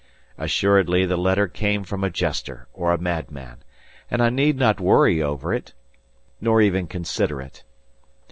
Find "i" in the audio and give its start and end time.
4.23-4.31